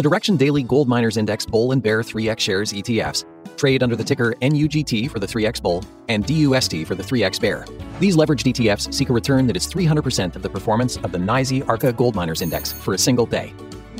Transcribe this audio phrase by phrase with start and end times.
[0.00, 3.26] The Direxion Daily Gold Miners Index Bull and Bear 3X shares ETFs
[3.58, 7.66] trade under the ticker NUGT for the 3X Bull and DUST for the 3X Bear.
[7.98, 11.68] These leveraged ETFs seek a return that is 300% of the performance of the NYSE
[11.68, 13.52] Arca Gold Miners Index for a single day.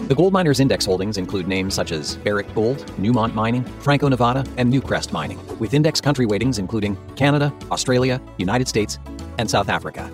[0.08, 4.46] The Gold Miners Index holdings include names such as Barrick Gold, Newmont Mining, Franco Nevada,
[4.56, 8.98] and Newcrest Mining, with index country weightings including Canada, Australia, United States,
[9.37, 10.10] and South Africa.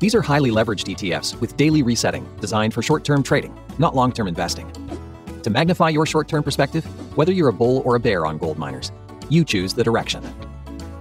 [0.00, 4.10] These are highly leveraged ETFs with daily resetting designed for short term trading, not long
[4.10, 4.72] term investing.
[5.48, 6.84] To magnify your short term perspective,
[7.16, 8.92] whether you're a bull or a bear on gold miners,
[9.30, 10.22] you choose the Direxion.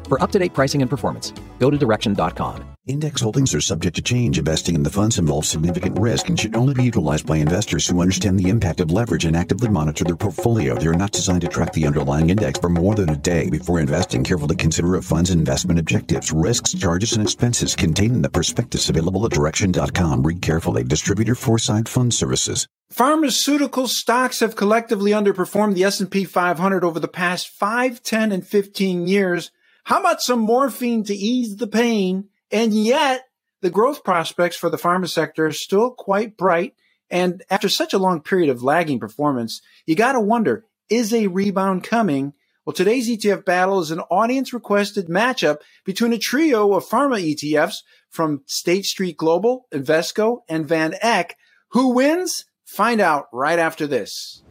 [0.08, 2.64] For up to date pricing and performance, go to direxion.com.
[2.88, 4.40] Index holdings are subject to change.
[4.40, 8.02] Investing in the funds involves significant risk and should only be utilized by investors who
[8.02, 10.76] understand the impact of leverage and actively monitor their portfolio.
[10.76, 13.50] They are not designed to track the underlying index for more than a day.
[13.50, 18.30] Before investing, carefully consider a fund's investment objectives, risks, charges, and expenses contained in the
[18.30, 20.24] prospectus available at direxion.com.
[20.24, 20.86] Read carefully.
[20.86, 22.66] Distributor Foreside Fund Services.
[22.90, 29.08] Pharmaceutical stocks have collectively underperformed the S&P 500 over the past 5, 10, and 15
[29.08, 29.52] years.
[29.88, 32.28] How about some morphine to ease the pain?
[32.52, 33.24] And yet
[33.62, 36.74] the growth prospects for the pharma sector are still quite bright.
[37.10, 41.28] And after such a long period of lagging performance, you got to wonder, is a
[41.28, 42.34] rebound coming?
[42.66, 47.78] Well, today's ETF battle is an audience requested matchup between a trio of pharma ETFs
[48.10, 51.38] from State Street Global, Invesco, and Van Eck.
[51.70, 52.44] Who wins?
[52.66, 54.44] Find out right after this.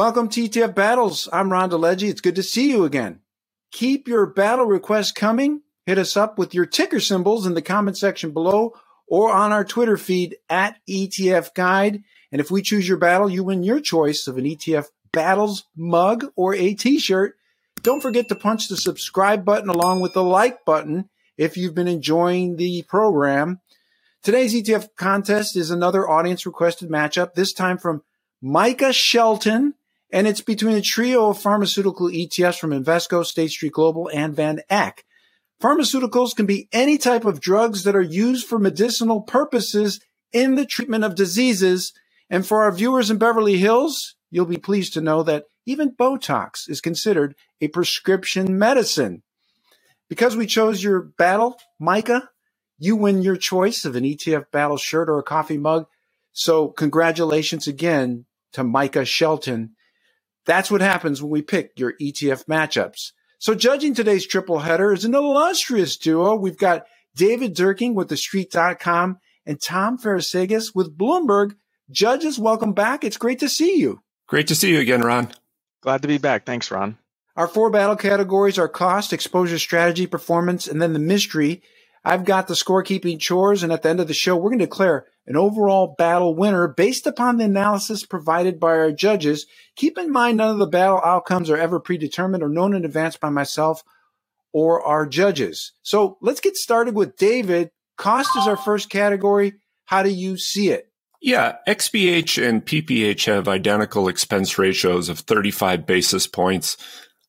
[0.00, 1.28] Welcome to ETF Battles.
[1.30, 2.08] I'm Ron DeLegge.
[2.08, 3.20] It's good to see you again.
[3.70, 5.60] Keep your battle requests coming.
[5.84, 8.72] Hit us up with your ticker symbols in the comment section below
[9.06, 12.02] or on our Twitter feed at ETF Guide.
[12.32, 16.32] And if we choose your battle, you win your choice of an ETF Battles mug
[16.34, 17.36] or a t-shirt.
[17.82, 21.88] Don't forget to punch the subscribe button along with the like button if you've been
[21.88, 23.60] enjoying the program.
[24.22, 28.02] Today's ETF contest is another audience requested matchup, this time from
[28.40, 29.74] Micah Shelton
[30.12, 34.60] and it's between a trio of pharmaceutical ETFs from Invesco, State Street Global, and Van
[34.68, 35.04] Eck.
[35.62, 40.00] Pharmaceuticals can be any type of drugs that are used for medicinal purposes
[40.32, 41.92] in the treatment of diseases.
[42.30, 46.68] And for our viewers in Beverly Hills, you'll be pleased to know that even Botox
[46.68, 49.22] is considered a prescription medicine.
[50.08, 52.30] Because we chose your battle, Micah,
[52.78, 55.86] you win your choice of an ETF battle shirt or a coffee mug.
[56.32, 59.76] So congratulations again to Micah Shelton.
[60.46, 63.12] That's what happens when we pick your ETF matchups.
[63.38, 66.34] So judging today's triple header is an illustrious duo.
[66.34, 66.84] We've got
[67.14, 71.54] David Dierking with TheStreet.com and Tom Psarofagis with Bloomberg.
[71.90, 73.02] Judges, welcome back.
[73.02, 74.00] It's great to see you.
[74.26, 75.32] Great to see you again, Ron.
[75.82, 76.44] Glad to be back.
[76.44, 76.98] Thanks, Ron.
[77.36, 81.62] Our four battle categories are cost, exposure strategy, performance, and then the mystery.
[82.04, 84.66] I've got the scorekeeping chores, and at the end of the show, we're going to
[84.66, 89.46] declare an overall battle winner based upon the analysis provided by our judges.
[89.76, 93.16] Keep in mind, none of the battle outcomes are ever predetermined or known in advance
[93.16, 93.82] by myself
[94.52, 95.72] or our judges.
[95.82, 97.70] So let's get started with David.
[97.96, 99.54] Cost is our first category.
[99.84, 100.90] How do you see it?
[101.20, 106.78] Yeah, XPH and PPH have identical expense ratios of 35 basis points.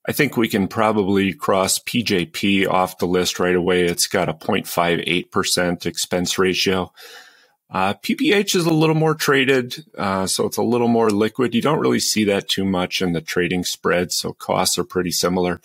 [0.08, 3.84] I think we can probably cross PJP off the list right away.
[3.84, 6.92] It's got a 0.58% expense ratio.
[7.72, 11.56] Uh, PPH is a little more traded, uh, so it's a little more liquid.
[11.56, 15.12] You don't really see that too much in the trading spread, so costs are pretty
[15.12, 15.62] similar.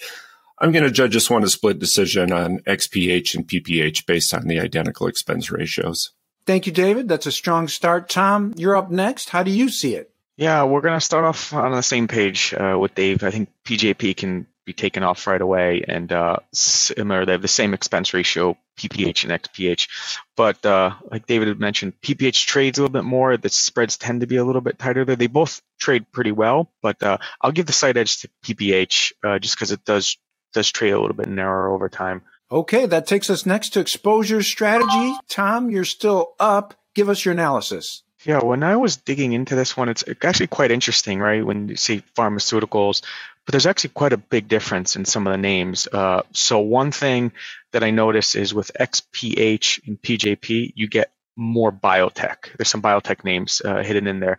[0.58, 4.46] I'm going to judge this one a split decision on XPH and PPH based on
[4.46, 6.12] the identical expense ratios.
[6.46, 7.08] Thank you, David.
[7.08, 8.08] That's a strong start.
[8.08, 9.30] Tom, you're up next.
[9.30, 10.12] How do you see it?
[10.36, 13.24] Yeah, we're going to start off on the same page uh, with Dave.
[13.24, 17.24] I think PJP can be taken off right away and uh, similar.
[17.24, 19.88] They have the same expense ratio, PPH and XPH.
[20.36, 23.36] But uh, like David had mentioned, PPH trades a little bit more.
[23.36, 25.16] The spreads tend to be a little bit tighter there.
[25.16, 29.38] They both trade pretty well, but uh, I'll give the side edge to PPH uh,
[29.38, 30.18] just because it does
[30.52, 32.22] does trade a little bit narrower over time.
[32.50, 35.14] Okay, that takes us next to exposure strategy.
[35.28, 36.74] Tom, you're still up.
[36.94, 38.02] Give us your analysis.
[38.24, 41.44] Yeah, when I was digging into this one, it's actually quite interesting, right?
[41.44, 43.02] When you see pharmaceuticals,
[43.46, 45.88] but there's actually quite a big difference in some of the names.
[45.90, 47.32] Uh, so one thing
[47.72, 52.56] that I notice is with XPH and PJP, you get more biotech.
[52.56, 54.38] There's some biotech names uh, hidden in there.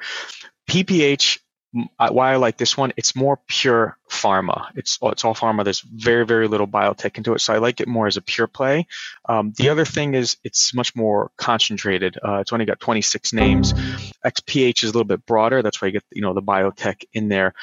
[0.69, 1.39] PPH
[1.97, 4.67] why I like this one, it's more pure pharma.
[4.75, 5.63] It's it's all pharma.
[5.63, 8.47] There's very very little biotech into it, so I like it more as a pure
[8.47, 8.87] play.
[9.27, 12.17] Um, the other thing is it's much more concentrated.
[12.23, 13.73] Uh, it's only got 26 names.
[14.25, 15.61] XPH is a little bit broader.
[15.61, 17.53] That's why you get you know the biotech in there.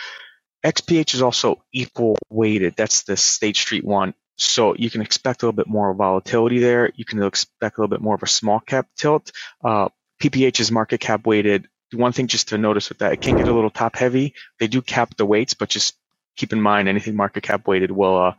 [0.65, 2.75] XPH is also equal weighted.
[2.77, 4.15] That's the State Street one.
[4.37, 6.91] So you can expect a little bit more volatility there.
[6.97, 9.31] You can expect a little bit more of a small cap tilt.
[9.63, 9.89] Uh,
[10.21, 11.69] PPH is market cap weighted.
[11.93, 14.35] One thing just to notice with that, it can get a little top heavy.
[14.59, 15.95] They do cap the weights, but just
[16.35, 18.35] keep in mind anything market cap weighted will, uh,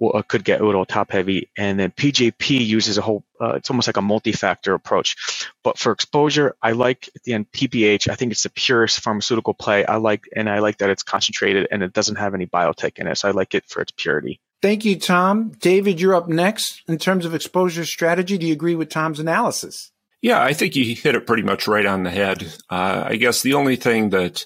[0.00, 1.50] will uh, could get a little top heavy.
[1.56, 5.46] And then PJP uses a whole, uh, it's almost like a multi-factor approach.
[5.62, 8.08] But for exposure, I like at the end PPH.
[8.08, 9.84] I think it's the purest pharmaceutical play.
[9.84, 13.06] I like, and I like that it's concentrated and it doesn't have any biotech in
[13.06, 13.18] it.
[13.18, 14.40] So I like it for its purity.
[14.62, 15.52] Thank you, Tom.
[15.60, 16.82] David, you're up next.
[16.88, 19.90] In terms of exposure strategy, do you agree with Tom's analysis?
[20.22, 22.42] Yeah, I think you hit it pretty much right on the head.
[22.68, 24.44] Uh, I guess the only thing that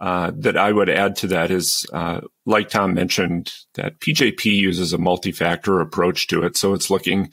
[0.00, 4.92] uh, that I would add to that is, uh, like Tom mentioned, that PJP uses
[4.92, 6.56] a multi-factor approach to it.
[6.56, 7.32] So it's looking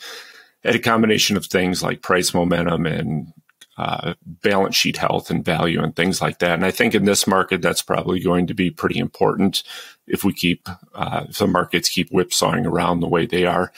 [0.64, 3.34] at a combination of things like price momentum and
[3.78, 6.54] uh, balance sheet health and value and things like that.
[6.54, 9.64] And I think in this market, that's probably going to be pretty important
[10.08, 13.72] if we keep, uh, if the markets keep whipsawing around the way they are.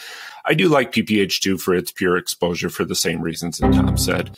[0.45, 4.37] I do like PPH2 for its pure exposure for the same reasons that Tom said.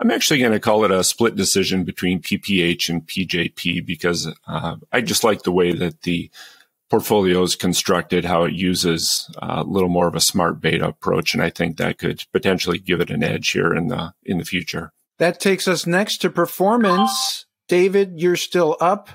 [0.00, 4.76] I'm actually going to call it a split decision between PPH and PJP because uh,
[4.90, 6.30] I just like the way that the
[6.88, 11.34] portfolio is constructed, how it uses uh, a little more of a smart beta approach,
[11.34, 14.44] and I think that could potentially give it an edge here in the in the
[14.44, 14.92] future.
[15.18, 17.44] That takes us next to performance.
[17.68, 19.10] David, you're still up.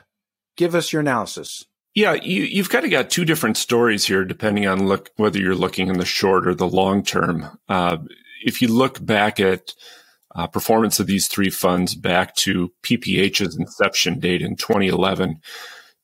[0.55, 1.65] Give us your analysis.
[1.95, 5.55] Yeah, you, have kind of got two different stories here, depending on look whether you're
[5.55, 7.57] looking in the short or the long term.
[7.67, 7.97] Uh,
[8.43, 9.73] if you look back at
[10.35, 15.39] uh, performance of these three funds back to PPH's inception date in 2011,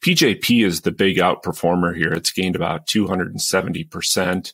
[0.04, 2.12] PJP is the big outperformer here.
[2.12, 4.54] It's gained about 270 percent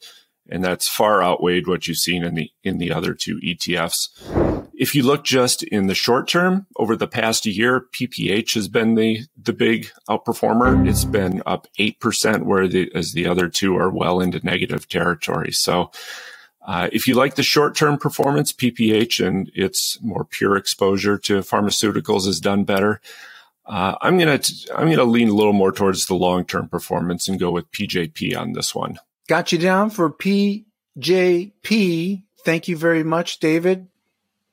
[0.49, 4.09] and that's far outweighed what you've seen in the in the other two ETFs.
[4.73, 8.95] If you look just in the short term, over the past year, PPH has been
[8.95, 10.87] the the big outperformer.
[10.87, 14.87] It's been up eight percent, where the as the other two are well into negative
[14.87, 15.51] territory.
[15.51, 15.91] So.
[16.67, 22.25] Uh, if you like the short-term performance, PPH and its more pure exposure to pharmaceuticals
[22.25, 22.99] has done better.
[23.65, 24.39] Uh, I'm gonna
[24.75, 28.51] I'm gonna lean a little more towards the long-term performance and go with PJP on
[28.51, 28.97] this one.
[29.27, 30.63] Got you down for PJP.
[32.45, 33.87] Thank you very much, David.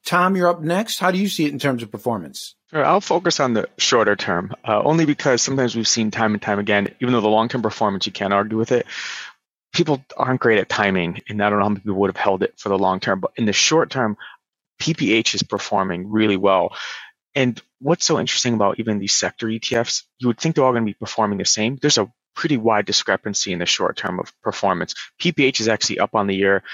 [0.04, 0.98] Tom, you're up next.
[0.98, 2.54] How do you see it in terms of performance?
[2.72, 6.58] I'll focus on the shorter term, uh, only because sometimes we've seen time and time
[6.58, 8.86] again, even though the long term performance, you can't argue with it,
[9.74, 12.44] people aren't great at timing, and I don't know how many people would have held
[12.44, 13.20] it for the long term.
[13.20, 14.18] But in the short term,
[14.82, 16.76] PPH is performing really well.
[17.36, 20.84] And what's so interesting about even these sector ETFs, you would think they're all going
[20.84, 21.78] to be performing the same.
[21.82, 24.94] There's a pretty wide discrepancy in the short term of performance.
[25.20, 26.64] PPH is actually up on the year.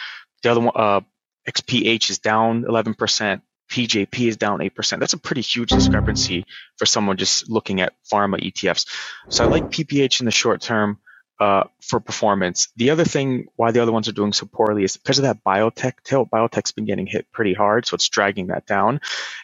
[0.42, 1.02] The other one, uh,
[1.48, 3.42] XPH is down 11%.
[3.70, 5.00] PJP is down 8%.
[5.00, 6.46] That's a pretty huge discrepancy
[6.78, 8.86] for someone just looking at pharma ETFs.
[9.30, 10.98] So I like PPH in the short term
[11.40, 12.68] uh, for performance.
[12.76, 15.42] The other thing why the other ones are doing so poorly is because of that
[15.42, 16.30] biotech tilt.
[16.30, 19.00] Biotech's been getting hit pretty hard, so it's dragging that down.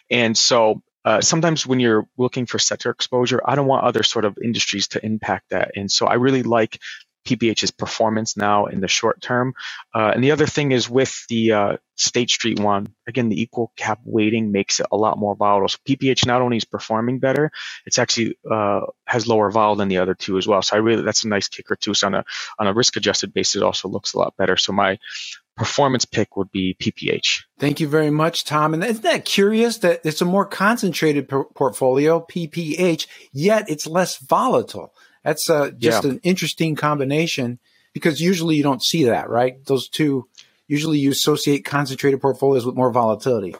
[0.09, 4.25] And so uh, sometimes when you're looking for sector exposure, I don't want other sort
[4.25, 5.71] of industries to impact that.
[5.75, 6.79] And so I really like
[7.27, 9.53] PPH's performance now in the short term.
[9.93, 13.71] Uh, and the other thing is with the uh, State Street one, again, the equal
[13.75, 15.67] cap weighting makes it a lot more volatile.
[15.67, 17.51] So PPH not only is performing better,
[17.85, 20.61] it's actually uh, has lower vol than the other two as well.
[20.61, 21.93] So I really that's a nice kicker too.
[21.93, 22.23] So on a
[22.59, 24.57] on a risk adjusted basis, it also looks a lot better.
[24.57, 24.99] So my
[25.57, 27.41] performance pick would be PPH.
[27.59, 28.73] Thank you very much, Tom.
[28.73, 34.93] And isn't that curious that it's a more concentrated portfolio, PPH, yet it's less volatile?
[35.27, 36.11] That's uh, just yeah.
[36.11, 37.59] an interesting combination
[37.93, 39.57] because usually you don't see that, right?
[39.65, 40.29] Those two,
[40.69, 43.53] usually you associate concentrated portfolios with more volatility.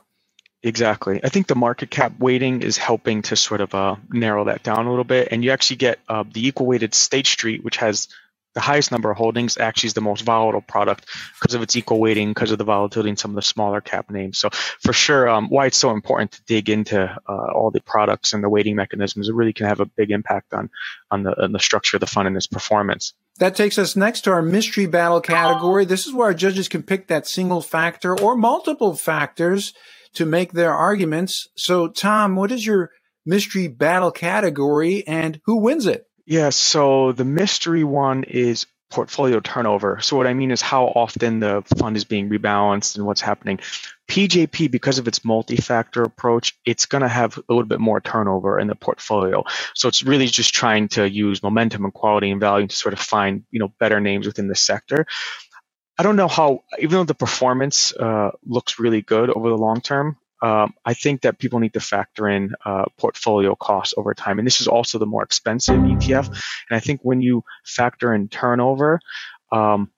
[0.63, 1.19] Exactly.
[1.21, 4.85] I think the market cap weighting is helping to sort of uh, narrow that down
[4.85, 5.27] a little bit.
[5.31, 8.07] And you actually get uh, the equal weighted State Street, which has
[8.57, 11.05] the highest number of holdings actually is the most volatile product
[11.39, 14.09] because of its equal weighting, because of the volatility in some of the smaller cap
[14.09, 14.39] names.
[14.39, 18.33] So for sure, um, why it's so important to dig into uh, all the products
[18.33, 20.71] and the weighting mechanisms, it really can have a big impact on
[21.11, 23.13] on the, on the structure of the fund and its performance.
[23.37, 25.85] That takes us next to our mystery battle category.
[25.85, 29.71] This is where our judges can pick that single factor or multiple factors
[30.13, 31.47] to make their arguments.
[31.55, 32.89] So, Tom, what is your
[33.23, 36.06] mystery battle category and who wins it?
[36.27, 39.99] Yeah, so the mystery one is portfolio turnover.
[40.01, 43.59] So what I mean is how often the fund is being rebalanced and what's happening.
[44.09, 48.59] PJP, because of its multi-factor approach, it's going to have a little bit more turnover
[48.59, 49.45] in the portfolio.
[49.73, 52.99] So it's really just trying to use momentum and quality and value to sort of
[52.99, 55.05] find, you know, better names within the sector.
[55.97, 59.79] I don't know how, even though the performance uh, looks really good over the long
[59.79, 64.39] term, um, I think that people need to factor in uh, portfolio costs over time.
[64.39, 66.29] And this is also the more expensive ETF.
[66.69, 68.99] And I think when you factor in turnover,
[69.51, 69.91] um,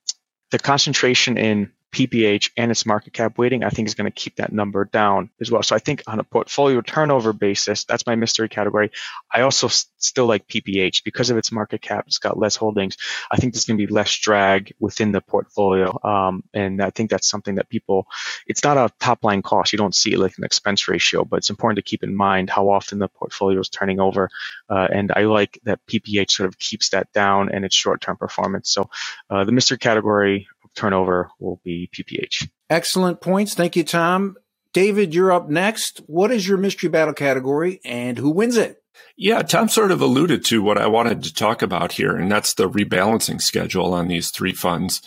[0.50, 4.36] the concentration in PPH and its market cap weighting, I think is going to keep
[4.36, 5.62] that number down as well.
[5.62, 8.92] So I think on a portfolio turnover basis, that's my mystery category.
[9.34, 12.04] I also s- still like PPH because of its market cap.
[12.06, 12.96] It's got less holdings.
[13.30, 15.98] I think there's going to be less drag within the portfolio.
[16.04, 18.06] Um, and I think that's something that people,
[18.46, 19.72] it's not a top line cost.
[19.72, 22.68] You don't see like an expense ratio, but it's important to keep in mind how
[22.68, 24.30] often the portfolio is turning over.
[24.68, 28.16] Uh, and I like that PPH sort of keeps that down and its short term
[28.16, 28.70] performance.
[28.70, 28.90] So
[29.28, 32.48] uh, the mystery category turnover will be PPH.
[32.68, 33.54] Excellent points.
[33.54, 34.36] Thank you, Tom.
[34.72, 36.00] David, you're up next.
[36.06, 38.82] What is your mystery battle category and who wins it?
[39.16, 42.54] Yeah, Tom sort of alluded to what I wanted to talk about here, and that's
[42.54, 45.02] the rebalancing schedule on these three funds.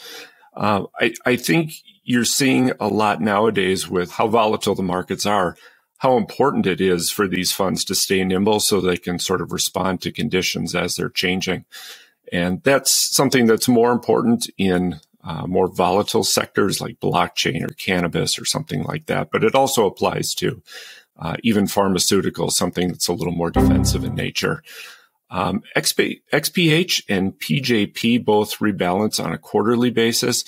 [0.55, 5.55] Uh, I, I think you're seeing a lot nowadays with how volatile the markets are,
[5.99, 9.51] how important it is for these funds to stay nimble so they can sort of
[9.51, 11.65] respond to conditions as they're changing.
[12.31, 18.37] And that's something that's more important in uh, more volatile sectors like blockchain or cannabis
[18.37, 19.31] or something like that.
[19.31, 20.61] But it also applies to
[21.17, 24.63] uh, even pharmaceuticals, something that's a little more defensive in nature.
[25.29, 30.43] Um, XP, XPH and PJP both rebalance on a quarterly basis.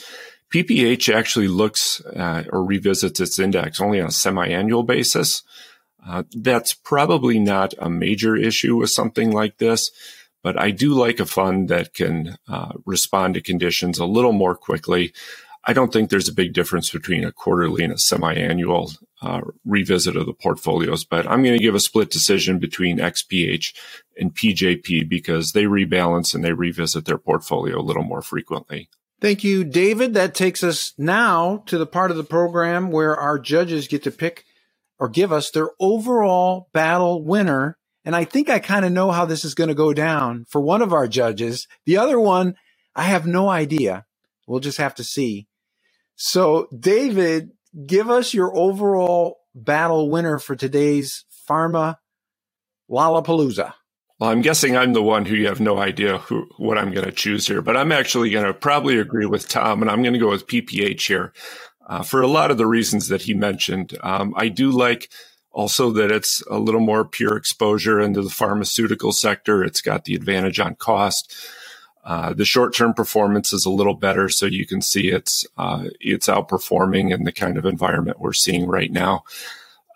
[0.54, 5.42] PPH actually looks uh, or revisits its index only on a semi-annual basis.
[6.06, 9.90] Uh, that's probably not a major issue with something like this.
[10.46, 14.54] But I do like a fund that can uh, respond to conditions a little more
[14.54, 15.12] quickly.
[15.64, 18.92] I don't think there's a big difference between a quarterly and a semi-annual
[19.24, 23.74] uh, revisit of the portfolios, but I'm going to give a split decision between XPH
[24.20, 28.88] and PJP because they rebalance and they revisit their portfolio a little more frequently.
[29.20, 30.14] Thank you, David.
[30.14, 34.12] That takes us now to the part of the program where our judges get to
[34.12, 34.46] pick
[35.00, 39.26] or give us their overall battle winner and I think I kind of know how
[39.26, 41.68] this is going to go down for one of our judges.
[41.86, 42.56] The other one,
[42.96, 44.06] I have no idea.
[44.48, 45.48] We'll just have to see.
[46.16, 47.50] So, David,
[47.86, 51.96] give us your overall battle winner for today's Pharma
[52.90, 53.74] Lollapalooza.
[54.20, 57.06] Well, I'm guessing I'm the one who you have no idea who what I'm going
[57.06, 60.14] to choose here, but I'm actually going to probably agree with Tom, and I'm going
[60.14, 61.34] to go with PPH here
[61.88, 63.98] uh, for a lot of the reasons that he mentioned.
[64.02, 65.12] Um, I do like
[65.56, 69.64] also, that it's a little more pure exposure into the pharmaceutical sector.
[69.64, 71.34] It's got the advantage on cost.
[72.04, 76.28] Uh, the short-term performance is a little better, so you can see it's uh, it's
[76.28, 79.24] outperforming in the kind of environment we're seeing right now.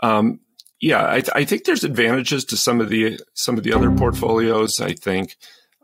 [0.02, 0.40] Um,
[0.80, 3.92] yeah, I, th- I, think there's advantages to some of the some of the other
[3.92, 4.80] portfolios.
[4.80, 5.36] I think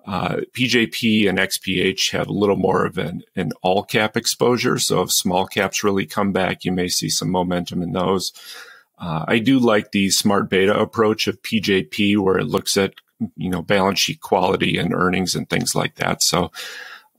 [0.07, 4.79] uh, PJP and XPH have a little more of an, an all cap exposure.
[4.79, 8.31] So if small caps really come back, you may see some momentum in those.
[8.97, 12.93] Uh, I do like the smart beta approach of PJP where it looks at,
[13.35, 16.23] you know, balance sheet quality and earnings and things like that.
[16.23, 16.51] So,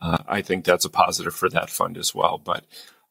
[0.00, 2.38] uh, I think that's a positive for that fund as well.
[2.42, 2.64] But,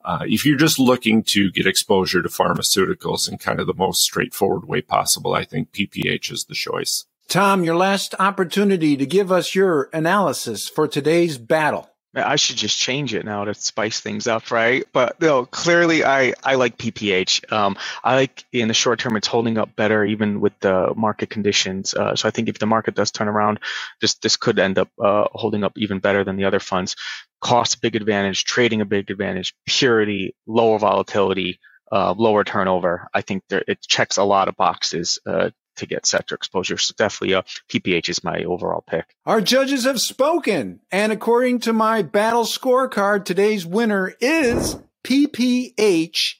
[0.03, 4.03] uh, if you're just looking to get exposure to pharmaceuticals in kind of the most
[4.03, 7.05] straightforward way possible, I think PPH is the choice.
[7.27, 11.89] Tom, your last opportunity to give us your analysis for today's battle.
[12.15, 14.85] I should just change it now to spice things up, right?
[14.93, 17.51] But no, clearly I, I like PPH.
[17.51, 21.29] Um, I like in the short term, it's holding up better even with the market
[21.29, 21.93] conditions.
[21.93, 23.59] Uh, so I think if the market does turn around,
[24.01, 26.95] this, this could end up uh, holding up even better than the other funds.
[27.41, 31.59] Cost, big advantage, trading a big advantage, purity, lower volatility,
[31.91, 33.07] uh, lower turnover.
[33.13, 36.77] I think there, it checks a lot of boxes uh, to get sector exposure.
[36.77, 39.15] So definitely uh, PPH is my overall pick.
[39.25, 40.79] Our judges have spoken.
[40.91, 46.35] And according to my battle scorecard, today's winner is PPH.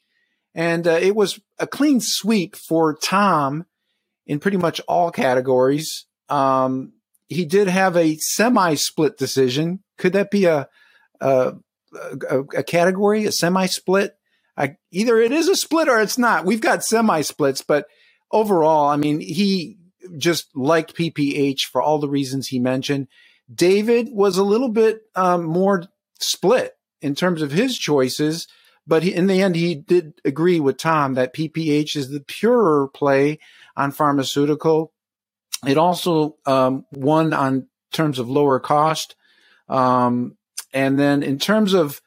[0.53, 3.65] And uh, it was a clean sweep for Tom
[4.25, 6.05] in pretty much all categories.
[6.29, 6.93] Um,
[7.27, 9.83] he did have a semi split decision.
[9.97, 10.67] Could that be a,
[11.21, 11.53] a,
[12.29, 14.15] a, a category, a semi split?
[14.91, 16.45] either it is a split or it's not.
[16.45, 17.87] We've got semi splits, but
[18.31, 19.77] overall, I mean, he
[20.17, 23.07] just liked PPH for all the reasons he mentioned.
[23.53, 25.83] David was a little bit um, more
[26.19, 28.47] split in terms of his choices,
[28.87, 32.87] but he, in the end, he did agree with Tom that PPH is the purer
[32.87, 33.39] play
[33.75, 34.91] on pharmaceutical.
[35.65, 39.15] It also um, won on terms of lower cost.
[39.69, 40.37] Um,
[40.73, 42.01] and then in terms of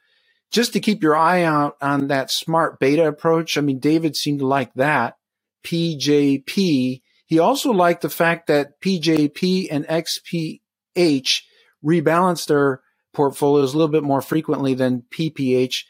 [0.51, 4.41] just to keep your eye out on that smart beta approach, I mean, David seemed
[4.41, 5.17] to like that.
[5.65, 7.03] PJP.
[7.27, 11.43] He also liked the fact that PJP and XPH
[11.85, 12.81] rebalance their
[13.12, 15.85] portfolios a little bit more frequently than PPH,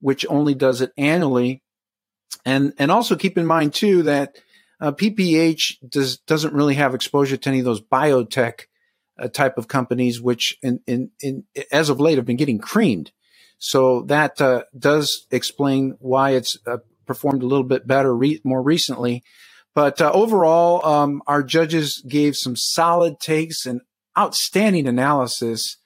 [0.00, 1.62] which only does it annually.
[2.44, 4.36] And, and also keep in mind too that
[4.80, 8.62] uh, PPH does, doesn't really have exposure to any of those biotech
[9.18, 13.12] uh, type of companies, which in, in, in, as of late have been getting creamed.
[13.58, 16.56] So that uh, does explain why it's
[17.10, 19.24] performed a little bit better re- more recently.
[19.74, 23.80] But uh, overall, um, our judges gave some solid takes and
[24.16, 25.76] outstanding analysis.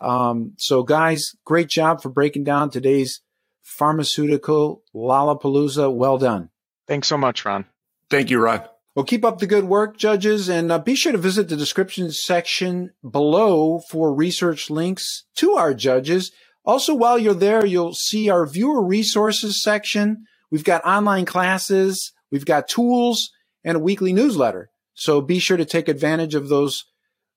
[0.00, 3.20] Um, so, guys, great job for breaking down today's
[3.62, 5.94] pharmaceutical Lollapalooza.
[5.94, 6.50] Well done.
[6.88, 7.64] Thanks so much, Ron.
[8.10, 8.62] Thank you, Ron.
[8.96, 12.10] Well, keep up the good work, judges, and uh, be sure to visit the description
[12.10, 16.32] section below for research links to our judges.
[16.64, 20.26] Also, while you're there, you'll see our viewer resources section.
[20.52, 23.30] We've got online classes, we've got tools,
[23.64, 24.70] and a weekly newsletter.
[24.94, 26.84] So be sure to take advantage of those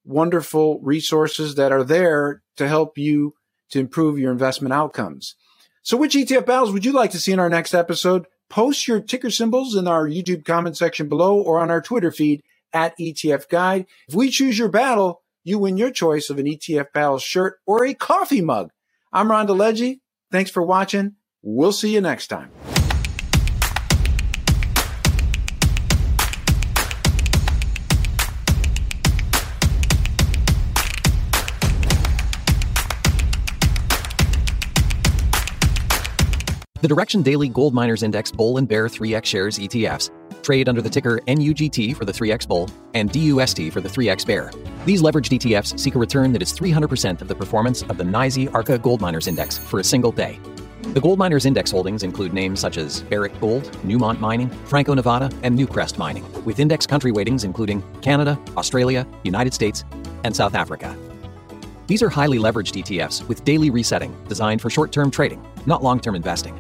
[0.03, 3.33] wonderful resources that are there to help you
[3.71, 5.35] to improve your investment outcomes.
[5.81, 8.25] So which ETF battles would you like to see in our next episode?
[8.49, 12.43] Post your ticker symbols in our YouTube comment section below or on our Twitter feed
[12.73, 13.85] at ETF Guide.
[14.09, 17.85] If we choose your battle, you win your choice of an ETF battle shirt or
[17.85, 18.71] a coffee mug.
[19.13, 19.99] I'm Ron DeLegge.
[20.31, 21.15] Thanks for watching.
[21.41, 22.51] We'll see you next time.
[36.85, 40.11] The Direxion Daily Gold Miners Index Bull and Bear 3X shares ETFs
[40.43, 44.51] trade under the ticker NUGT for the 3X Bull and DUST for the 3X Bear.
[44.85, 48.53] These leveraged ETFs seek a return that is 300% of the performance of the NYSE
[48.53, 50.39] Arca Gold Miners Index for a single day.
[50.93, 55.31] The Gold Miners Index holdings include names such as Barrick Gold, Newmont Mining, Franco Nevada,
[55.41, 59.85] and Newcrest Mining, with index country weightings including Canada, Australia, United States,
[60.23, 60.95] and South Africa.
[61.87, 65.99] These are highly leveraged ETFs with daily resetting designed for short term trading, not long
[65.99, 66.59] term investing.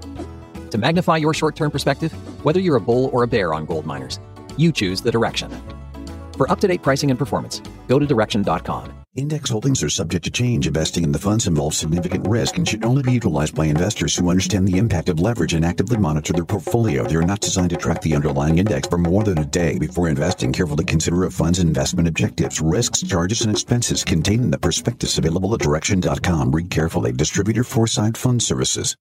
[0.69, 2.11] To magnify your short term perspective,
[2.43, 4.19] whether you're a bull or a bear on gold miners,
[4.57, 5.51] you choose the direction.
[6.37, 9.04] For up to date pricing and performance, go to direxion.com.
[9.15, 10.67] Index holdings are subject to change.
[10.67, 14.29] Investing in the funds involves significant risk and should only be utilized by investors who
[14.29, 17.05] understand the impact of leverage and actively monitor their portfolio.
[17.05, 19.79] They are not designed to track the underlying index for more than a day.
[19.79, 24.59] Before investing, carefully consider a fund's investment objectives, risks, charges, and expenses contained in the
[24.59, 26.51] prospectus available at direxion.com.
[26.51, 27.13] Read carefully.
[27.13, 28.97] Distributor Foreside Fund Services.